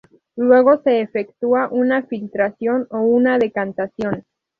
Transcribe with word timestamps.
Luego 0.35 0.81
se 0.81 0.99
efectúa 1.01 1.67
una 1.69 2.01
filtración 2.01 2.87
o 2.89 3.01
una 3.01 3.37
decantación. 3.37 4.23